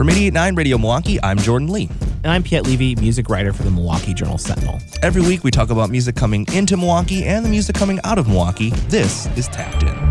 [0.00, 1.90] From 88.9 Radio Milwaukee, I'm Jordan Lee.
[2.24, 4.78] And I'm Piet Levy, music writer for the Milwaukee Journal Sentinel.
[5.02, 8.26] Every week we talk about music coming into Milwaukee and the music coming out of
[8.26, 8.70] Milwaukee.
[8.88, 10.09] This is Tapped In.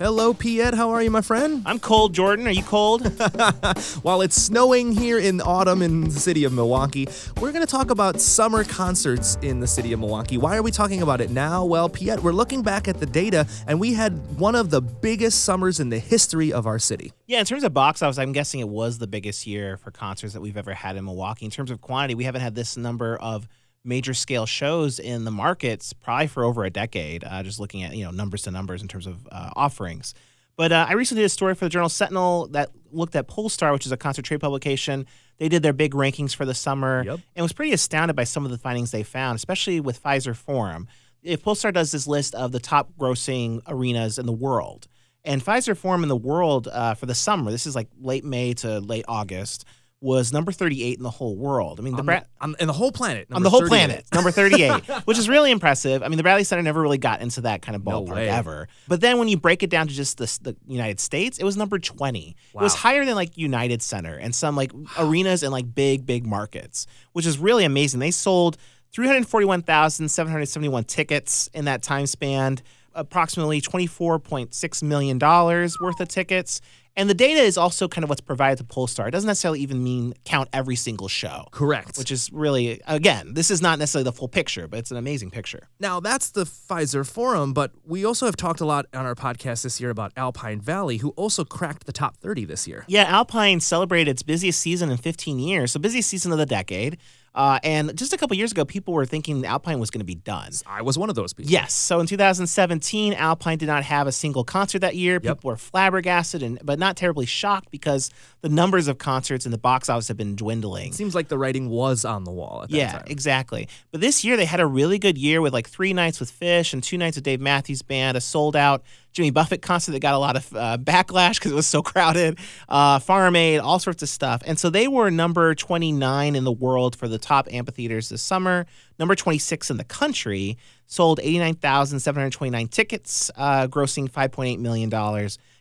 [0.00, 0.74] Hello, Piet.
[0.74, 1.60] How are you, my friend?
[1.66, 2.46] I'm cold, Jordan.
[2.46, 3.04] Are you cold?
[4.02, 7.08] While it's snowing here in autumn in the city of Milwaukee,
[7.40, 10.38] we're going to talk about summer concerts in the city of Milwaukee.
[10.38, 11.64] Why are we talking about it now?
[11.64, 15.42] Well, Piet, we're looking back at the data, and we had one of the biggest
[15.42, 17.12] summers in the history of our city.
[17.26, 20.32] Yeah, in terms of box office, I'm guessing it was the biggest year for concerts
[20.32, 21.44] that we've ever had in Milwaukee.
[21.44, 23.48] In terms of quantity, we haven't had this number of
[23.84, 27.24] major scale shows in the markets probably for over a decade.
[27.24, 30.14] Uh, just looking at you know numbers to numbers in terms of uh, offerings.
[30.56, 33.72] But uh, I recently did a story for the Journal Sentinel that looked at Pollstar,
[33.72, 35.06] which is a concert trade publication.
[35.38, 37.20] They did their big rankings for the summer Yep.
[37.36, 40.88] and was pretty astounded by some of the findings they found, especially with Fiserv Forum.
[41.22, 44.88] If Pollstar does this list of the top grossing arenas in the world,
[45.24, 48.54] and Fiserv Forum in the world uh, for the summer, this is like late May
[48.54, 49.64] to late August,
[50.00, 51.80] was number 38 in the whole world.
[51.80, 53.26] I mean, the On Bra- the, on, in the whole planet.
[53.32, 53.68] on the whole 38.
[53.68, 54.70] planet, number 38,
[55.06, 56.04] which is really impressive.
[56.04, 58.28] I mean, the Bradley Center never really got into that kind of No ballpark way.
[58.28, 58.68] ever.
[58.86, 61.56] But then when you break it down to just the, the United States, it was
[61.56, 62.28] number 20.
[62.28, 66.24] It was higher than like United Center and some like arenas and like big, big
[66.24, 67.98] markets, which is really amazing.
[67.98, 68.56] They sold
[68.92, 72.58] 341,771 tickets in that time span,
[72.94, 76.60] approximately $24.6 million worth of tickets.
[76.98, 79.06] And the data is also kind of what's provided to Pollstar.
[79.08, 81.96] It doesn't necessarily even mean count every single show Correct.
[81.96, 85.30] which is really again this is not necessarily the full picture but it's an amazing
[85.30, 89.14] picture Now, that's the Fiserv Forum, but we also have talked a lot on our
[89.14, 92.84] podcast this year about Alpine Valley, who also cracked the top 30 this year.
[92.88, 96.98] yeah alpine celebrated its busiest season in 15 years so busiest season of the decade
[97.34, 100.14] uh, and just a couple years ago people were thinking alpine was going to be
[100.14, 101.50] done I was one of those people.
[101.50, 101.72] Yes.
[101.74, 105.18] So in 2017, Alpine did not have a single concert that year.
[105.20, 105.44] People Yep.
[105.44, 108.10] were flabbergasted and but not terribly shocked because
[108.40, 110.88] the numbers of concerts in the box office have been dwindling.
[110.88, 113.04] It seems like the writing was on the wall at that Yeah, time.
[113.06, 113.68] exactly.
[113.90, 116.72] But this year they had a really good year with like three nights with Phish
[116.72, 118.82] and two nights with Dave Matthews Band, a sold out
[119.12, 122.38] Jimmy Buffett concert that got a lot of uh, backlash because it was so crowded,
[122.68, 124.42] uh, Farm Aid, all sorts of stuff.
[124.46, 128.66] And so they were number 29 in the world for the top amphitheaters this summer,
[128.98, 134.90] number 26 in the country, sold 89,729 tickets, uh, grossing $5.8 million.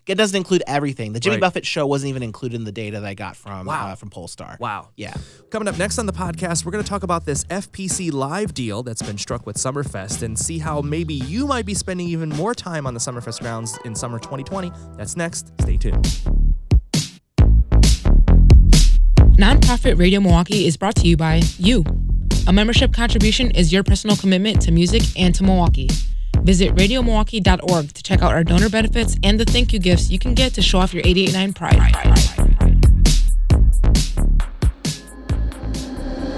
[0.08, 1.14] It doesn't include everything.
[1.14, 1.42] The Jimmy Right.
[1.42, 3.88] Buffett show wasn't even included in the data that I got from Wow.
[3.90, 4.58] uh, from Pollstar.
[4.60, 4.90] Wow.
[4.96, 5.14] Yeah.
[5.50, 8.84] Coming up next on the podcast, we're going to talk about this FPC live deal
[8.84, 12.54] that's been struck with Summerfest and see how maybe you might be spending even more
[12.56, 14.72] time on the Summerfest grounds in summer 2020.
[14.98, 15.52] That's next.
[15.62, 16.06] Stay tuned.
[19.38, 21.84] Nonprofit Radio Milwaukee is brought to you by you.
[22.48, 25.90] A membership contribution is your personal commitment to music and to Milwaukee.
[26.48, 30.34] Visit radiomilwaukee.org to check out our donor benefits and the thank you gifts you can
[30.34, 31.92] get to show off your 889 pride.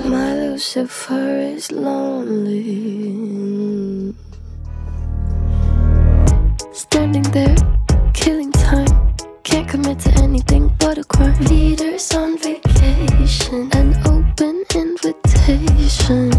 [0.05, 3.05] My Lucifer is lonely.
[6.73, 7.55] Standing there,
[8.15, 9.13] killing time.
[9.43, 11.39] Can't commit to anything but a crime.
[11.41, 16.38] Leaders on vacation, an open invitation.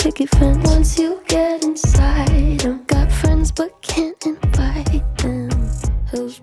[0.00, 0.66] Picket fence.
[0.66, 5.50] Once you get inside 'em, got friends but can't invite them.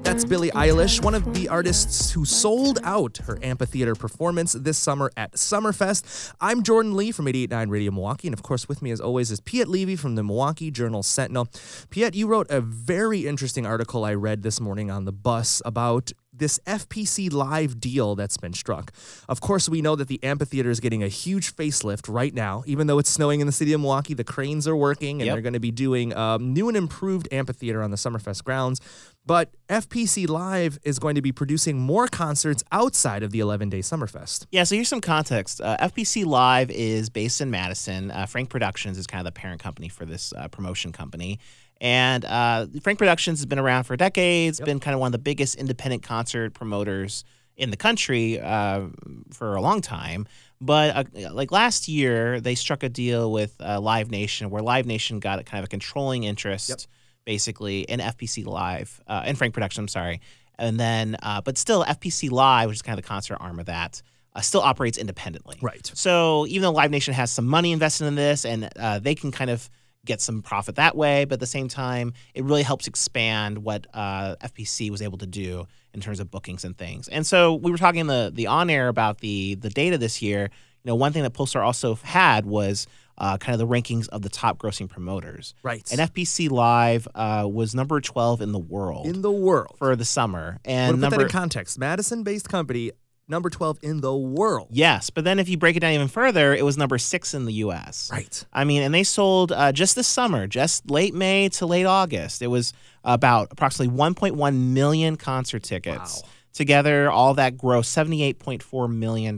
[0.04, 5.12] That's Billie Eilish, one of the artists who sold out her amphitheater performance this summer
[5.18, 6.32] at Summerfest.
[6.40, 9.42] I'm Jordan Lee from 889 Radio Milwaukee, and of course, with me as always is
[9.42, 11.50] Piet Levy from the Milwaukee Journal Sentinel.
[11.90, 16.12] Piet, you wrote a very interesting article I read this morning on the bus about
[16.38, 18.92] this FPC live deal that's been struck.
[19.28, 22.64] Of course, we know that the amphitheater is getting a huge facelift right now.
[22.66, 25.36] Even though it's snowing in the city of Milwaukee, the cranes are working and Yep.
[25.36, 28.80] they're going to be doing um, new and improved amphitheater on the Summerfest grounds.
[29.26, 33.80] But FPC Live is going to be producing more concerts outside of the 11 day
[33.80, 34.46] Summerfest.
[34.52, 35.60] Yeah, so here's some context.
[35.60, 38.10] Uh, FPC Live is based in Madison.
[38.10, 41.40] Uh, Frank Productions is kind of the parent company for this uh, promotion company.
[41.80, 45.20] And uh, Frank Productions has been around for decades, been kind of one of the
[45.20, 47.24] biggest independent concert promoters
[47.56, 48.88] in the country uh,
[49.32, 50.28] for a long time.
[50.60, 54.86] But uh, like last year, they struck a deal with uh, Live Nation where Live
[54.86, 56.88] Nation got a kind of a controlling interest,
[57.26, 60.22] basically, in FPC Live, uh, in Frank Productions, I'm sorry.
[60.60, 63.68] And then, uh, but still, FPC Live, which is kind of the concert arm of
[63.68, 64.02] that,
[64.34, 65.58] uh, still operates independently.
[65.62, 65.92] Right.
[65.94, 69.32] So even though Live Nation has some money invested in this and uh, they can
[69.32, 69.70] kind of
[70.08, 73.86] get some profit that way, but at the same time, it really helps expand what
[73.94, 77.08] uh, FPC was able to do in terms of bookings and things.
[77.08, 80.50] And so we were talking the the on air about the the data this year.
[80.84, 82.88] You know, one thing that Pollstar also had was
[83.18, 85.54] uh, kind of the rankings of the top grossing promoters.
[85.64, 85.88] Right.
[85.92, 89.76] And FPC Live uh, was number 12 in the world in the world.
[89.78, 90.60] for the summer.
[90.66, 91.80] And to put number that in context.
[91.80, 92.92] Madison-based company,
[93.28, 94.70] number 12 in the world.
[94.72, 97.46] Yes, but then if you break it down even further, it was number six in
[97.46, 98.10] the U.S.
[98.12, 98.46] Right.
[98.54, 102.42] I mean, and they sold uh, just this summer, just late May to late August.
[102.42, 106.22] It was about approximately 1.1 million concert tickets.
[106.24, 106.30] Wow.
[106.58, 109.36] Together, all that gross $78.4 million.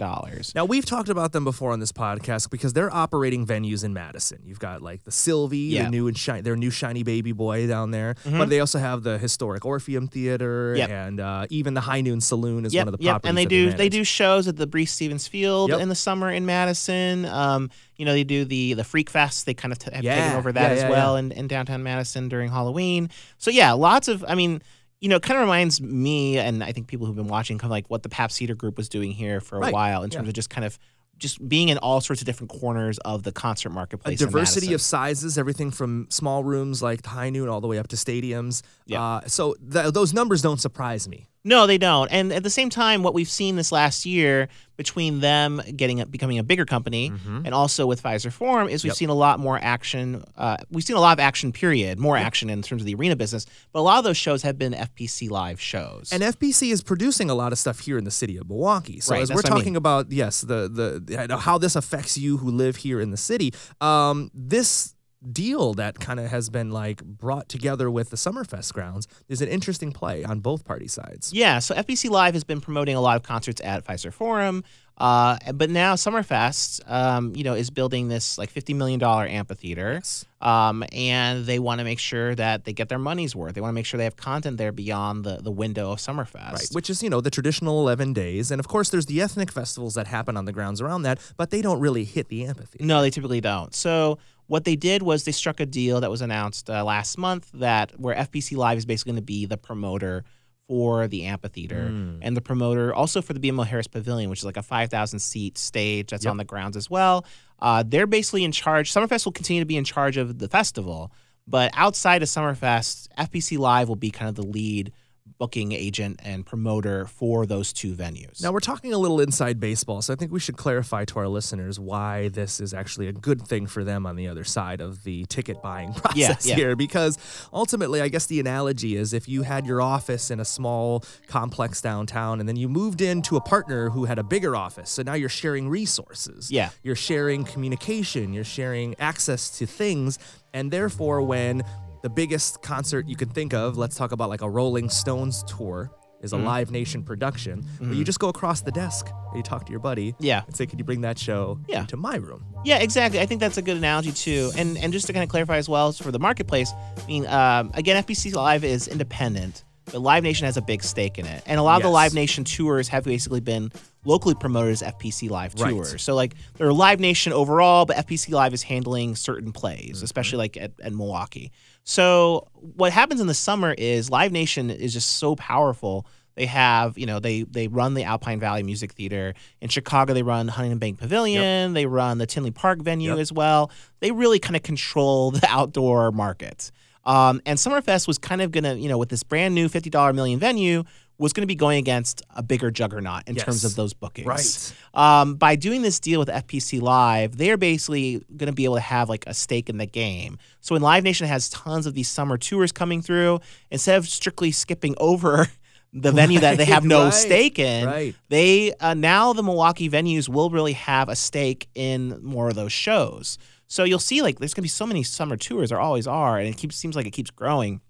[0.55, 4.39] Now we've talked about them before on this podcast because they're operating venues in Madison.
[4.45, 5.83] You've got like the Sylvee, Yeah.
[5.83, 8.37] the new and shiny, their new shiny baby boy down there, Mhm.
[8.37, 10.89] but they also have the historic Orpheum Theater Yep.
[10.89, 13.21] and uh, even the High Noon Saloon is Yep, one of the yep.
[13.25, 13.91] And they do they manage.
[13.91, 15.81] do shows at the Breese Stevens Field Yep.
[15.81, 17.25] in the summer in Madison.
[17.25, 19.45] Um, you know, they do the the Freak Fest.
[19.45, 21.47] They kind of t- have Yeah, taken over that yeah, as yeah, well in, in
[21.47, 23.09] downtown Madison during Halloween.
[23.37, 24.23] So yeah, lots of.
[24.25, 24.61] I mean,
[25.01, 27.69] you know, it kind of reminds me, and I think people who've been watching, kind
[27.69, 30.09] of like what the Pabst Theater Group was doing here for a Right, while in
[30.09, 30.29] terms yeah.
[30.29, 30.77] of just kind of
[31.17, 34.19] just being in all sorts of different corners of the concert marketplace.
[34.21, 37.87] in diversity of sizes, everything from small rooms like High Noon all the way up
[37.89, 38.61] to stadiums.
[38.85, 39.03] Yeah.
[39.03, 41.27] Uh, so th- those numbers don't surprise me.
[41.45, 42.09] No, they don't.
[42.11, 46.05] And at the same time, what we've seen this last year between them getting a,
[46.05, 47.11] becoming a bigger company
[47.45, 48.97] and also with Fiserv Forum is we've Yep.
[48.97, 50.23] seen a lot more action.
[50.37, 51.51] Uh, we've seen a lot of action.
[51.53, 51.97] Period.
[51.99, 53.45] More action in terms of the arena business.
[53.71, 56.09] But a lot of those shows have been FPC live shows.
[56.11, 58.99] And FPC is producing a lot of stuff here in the city of Milwaukee.
[58.99, 59.57] So Right, as we're what I mean.
[59.59, 63.17] talking about, yes, the the the- how this affects you who live here in the
[63.17, 63.53] city.
[63.81, 64.93] Um, this
[65.31, 69.49] deal that kind of has been like brought together with the Summerfest grounds is an
[69.49, 71.33] interesting play on both party sides.
[71.33, 74.63] yeah, so FPC Live has been promoting a lot of concerts at Fiserv Forum.
[74.97, 79.93] Uh, but now Summerfest, um, you know, is building this like fifty million dollar amphitheater.
[79.93, 80.25] Yes.
[80.41, 83.55] um, and they want to make sure that they get their money's worth.
[83.55, 86.51] They want to make sure they have content there beyond the, the window of Summerfest.
[86.51, 89.53] Right, which is you know the traditional eleven days, and of course there's the ethnic
[89.53, 92.83] festivals that happen on the grounds around that, but they don't really hit the amphitheater.
[92.85, 93.73] No, they typically don't.
[93.73, 94.17] So
[94.49, 97.97] what they did was they struck a deal that was announced uh, last month that
[97.99, 100.23] where FPC Live is basically going to be the promoter
[100.67, 102.19] for the amphitheater Mm.
[102.21, 105.57] and the promoter also for the BMO Harris Pavilion, which is like a 5,000 seat
[105.57, 106.31] stage that's Yep.
[106.31, 107.25] on the grounds as well.
[107.59, 108.91] Uh, they're basically in charge.
[108.93, 111.11] Summerfest will continue to be in charge of the festival,
[111.47, 114.91] but outside of Summerfest, FPC Live will be kind of the lead
[115.39, 118.43] booking agent and promoter for those two venues.
[118.43, 121.29] Now we're talking a little inside baseball, so I think we should clarify to our
[121.29, 125.03] listeners why this is actually a good thing for them on the other side of
[125.05, 126.55] the ticket buying process yeah.
[126.55, 126.75] here.
[126.75, 127.17] Because
[127.53, 131.81] ultimately, I guess the analogy is if you had your office in a small complex
[131.81, 135.13] downtown and then you moved into a partner who had a bigger office, so now
[135.13, 136.51] you're sharing resources.
[136.51, 136.71] Yeah.
[136.83, 140.19] You're sharing communication, you're sharing access to things,
[140.53, 141.63] and therefore when
[142.01, 145.91] the biggest concert you can think of, let's talk about like a Rolling Stones tour,
[146.21, 146.45] is a Mm-hmm.
[146.45, 149.79] Live Nation production, where you just go across the desk and you talk to your
[149.79, 150.43] buddy yeah.
[150.47, 151.85] and say, "Could you bring that show Yeah.
[151.85, 153.21] to my room?" Yeah, exactly.
[153.21, 154.51] I think that's a good analogy too.
[154.57, 157.71] And and just to kind of clarify as well for the marketplace, I mean, um,
[157.73, 161.41] again, FPC Live is independent, but Live Nation has a big stake in it.
[161.45, 163.71] And a lot of the Live Nation tours have basically been
[164.03, 165.91] locally promoted as FPC Live tours.
[165.91, 166.01] Right.
[166.01, 170.03] So like they're Live Nation overall, but FPC Live is handling certain plays, Mm-hmm.
[170.03, 171.53] especially like at, at Milwaukee.
[171.89, 176.05] So what happens in the summer is Live Nation is just so powerful.
[176.35, 180.13] They have, you know, they they run the Alpine Valley Music Theater in Chicago.
[180.13, 181.73] They run Huntington Bank Pavilion.
[181.73, 183.19] They run the Tinley Park venue Yep.
[183.19, 183.71] as well.
[184.01, 186.69] They really kind of control the outdoor market.
[187.05, 190.13] Um, and Summerfest was kind of gonna, you know, with this brand new fifty dollar
[190.13, 190.83] million venue,
[191.19, 194.25] was going to be going against a bigger juggernaut in terms of those bookings.
[194.25, 194.73] Right.
[195.21, 198.81] Um, by doing this deal with FPC Live, they're basically going to be able to
[198.81, 200.37] have like a stake in the game.
[200.61, 204.51] So when Live Nation has tons of these summer tours coming through, instead of strictly
[204.51, 205.47] skipping over
[205.91, 208.15] the venue that they have no Right, stake in, right.
[208.29, 212.71] they uh, now the Milwaukee venues will really have a stake in more of those
[212.71, 213.37] shows.
[213.67, 216.47] So you'll see like there's gonna be so many summer tours, there always are, and
[216.47, 217.81] it keeps seems like it keeps growing.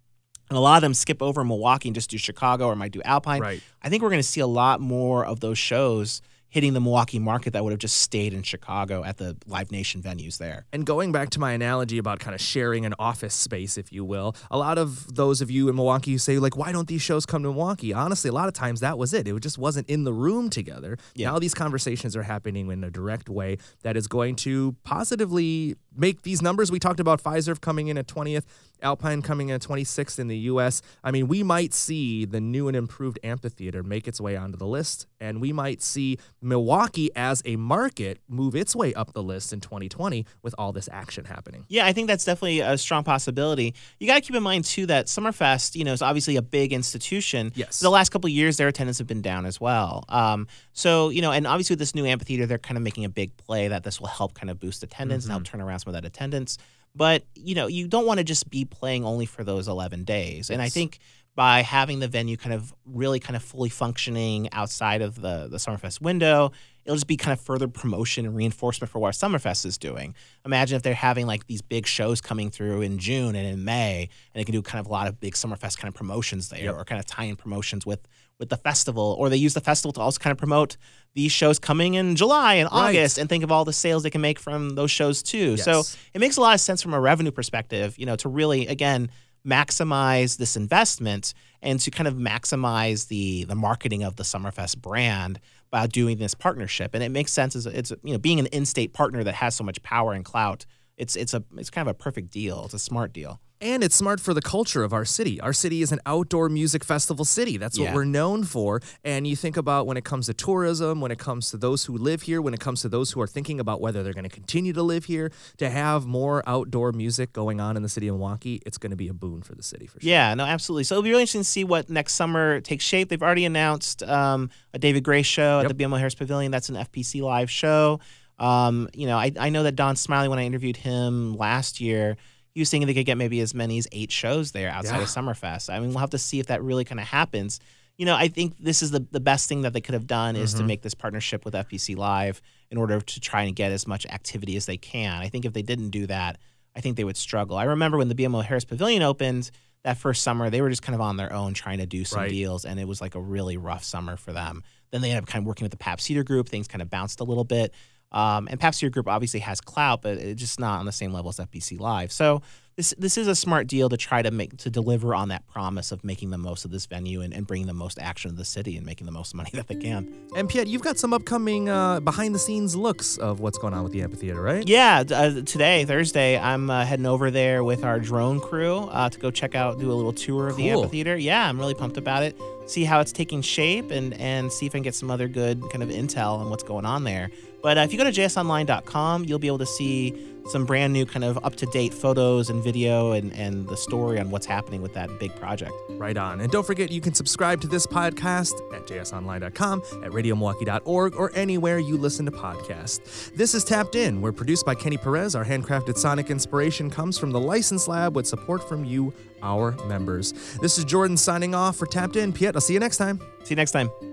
[0.50, 3.02] And a lot of them skip over Milwaukee and just do Chicago or might do
[3.04, 3.42] Alpine.
[3.42, 3.62] Right.
[3.82, 7.20] I think we're going to see a lot more of those shows hitting the Milwaukee
[7.20, 10.66] market that would have just stayed in Chicago at the Live Nation venues there.
[10.74, 14.04] And going back to my analogy about kind of sharing an office space, if you
[14.04, 17.02] will, a lot of those of you in Milwaukee who say, like, why don't these
[17.02, 17.94] shows come to Milwaukee?
[17.94, 19.28] Honestly, a lot of times that was it.
[19.28, 20.98] It just wasn't in the room together.
[21.14, 21.32] Yeah.
[21.32, 26.24] Now these conversations are happening in a direct way that is going to positively make
[26.24, 26.72] these numbers.
[26.72, 28.46] We talked about Fiserv coming in at 20th,
[28.82, 30.82] Alpine coming in at 26th in the US.
[31.04, 34.68] I mean, we might see the new and improved amphitheater make its way onto the
[34.68, 39.54] list, and we might see Milwaukee as a market move its way up the list
[39.54, 41.66] in 2020 with all this action happening.
[41.68, 43.76] Yeah, I think that's definitely a strong possibility.
[44.00, 46.74] You got to keep in mind too that Summerfest, you know, is obviously a big
[46.74, 47.52] institution.
[47.56, 47.80] Yes.
[47.80, 50.06] The last couple of years, their attendance have been down as well.
[50.10, 53.10] Um, so you know, and obviously with this new amphitheater, they're kind of making a
[53.10, 55.94] big play that this will help kind of boost attendance and help turn around some
[55.94, 56.58] of that attendance.
[56.96, 60.50] But you know, you don't want to just be playing only for those 11 days.
[60.50, 61.00] And I think
[61.40, 65.56] by having the venue kind of really kind of fully functioning outside of the the
[65.56, 66.52] Summerfest window,
[66.84, 70.14] it'll just be kind of further promotion and reinforcement for what Summerfest is doing.
[70.46, 74.10] Imagine if they're having like these big shows coming through in June and in May,
[74.34, 76.62] and they can do kind of a lot of big Summerfest kind of promotions there,
[76.66, 76.76] Yep.
[76.76, 78.02] or kind of tie-in promotions with
[78.38, 80.76] with the festival, or they use the festival to also kind of promote
[81.14, 82.90] these shows coming in July and Right.
[82.90, 85.56] August, and think of all the sales they can make from those shows too.
[85.56, 88.68] So it makes a lot of sense from a revenue perspective, you know, to really
[88.68, 89.10] again
[89.46, 95.40] maximize this investment and to kind of maximize the the marketing of the Summerfest brand
[95.72, 96.92] by doing this partnership.
[96.94, 99.64] And it makes sense as it's you know being an in-state partner that has so
[99.64, 100.66] much power and clout.
[100.98, 102.66] It's it's a it's kind of a perfect deal.
[102.66, 103.40] It's a smart deal.
[103.62, 105.42] And it's smart for the culture of our city.
[105.42, 107.58] Our city is an outdoor music festival city.
[107.58, 107.94] That's what Yeah.
[107.94, 108.82] we're known for.
[109.04, 111.98] And you think about when it comes to tourism, when it comes to those who
[111.98, 114.30] live here, when it comes to those who are thinking about whether they're going to
[114.30, 118.16] continue to live here, to have more outdoor music going on in the city of
[118.16, 120.10] Milwaukee, it's going to be a boon for the city for sure.
[120.10, 120.86] Yeah, no, absolutely.
[120.86, 123.10] So it'll be really interesting to see what next summer takes shape.
[123.10, 125.78] They've already announced um, a David Gray show at Yep.
[125.78, 126.50] the BMO Harris Pavilion.
[126.52, 128.00] That's an FPC live show.
[128.40, 132.16] Um, you know, I, I know that Don Smiley, when I interviewed him last year,
[132.60, 135.04] he was thinking they could get maybe as many as eight shows there outside Yeah.
[135.04, 135.74] of Summerfest.
[135.74, 137.62] I mean, we'll have to see if that really kind of happens.
[137.98, 140.36] You know, I think this is the, the best thing that they could have done
[140.36, 140.68] is to Mhm.
[140.68, 144.58] make this partnership with FPC Live in order to try and get as much activity
[144.58, 145.22] as they can.
[145.22, 146.38] I think if they didn't do that,
[146.76, 147.56] I think they would struggle.
[147.58, 149.52] I remember when the BMO Harris Pavilion opened
[149.86, 152.20] that first summer, they were just kind of on their own trying to do some
[152.20, 152.30] Right.
[152.30, 154.64] deals, and it was like a really rough summer for them.
[154.92, 156.50] Then they ended up kind of working with the Pabst Theater Group.
[156.50, 157.74] Things kind of bounced a little bit.
[158.12, 161.30] Um, and Theater Group obviously has clout, but it's just not on the same level
[161.30, 162.12] as FPC Live.
[162.12, 162.42] So
[162.80, 165.92] this this is a smart deal to try to make to deliver on that promise
[165.92, 168.46] of making the most of this venue and, and bringing the most action to the
[168.46, 170.08] city and making the most money that they can.
[170.34, 173.84] And Piet, you've got some upcoming uh, behind the scenes looks of what's going on
[173.84, 174.66] with the amphitheater, right?
[174.66, 179.20] Yeah, uh, today, Thursday, I'm uh, heading over there with our drone crew uh, to
[179.20, 180.84] go check out, do a little tour of the Cool.
[180.84, 181.18] amphitheater.
[181.18, 182.38] Yeah, I'm really pumped about it.
[182.66, 185.62] See how it's taking shape and and see if I can get some other good
[185.72, 187.30] kind of intel on what's going on there.
[187.62, 190.14] But uh, if you go to jsonline.com, you'll be able to see
[190.48, 194.20] some brand new kind of up to date photos and video and and the story
[194.20, 195.72] on what's happening with that big project.
[195.90, 196.42] Right on.
[196.42, 201.80] And don't forget, you can subscribe to this podcast at jsonline.com, at radiomilwaukee.org, or anywhere
[201.80, 203.34] you listen to podcasts.
[203.36, 204.22] This is Tapped In.
[204.22, 205.36] We're produced by Kenny Perez.
[205.36, 210.34] Our handcrafted sonic inspiration comes from the License Lab with support from you, our members.
[210.62, 212.34] This is Jordan signing off for Tapped In.
[212.34, 213.20] Piet, I'll see you next time.
[213.44, 214.09] See you next time.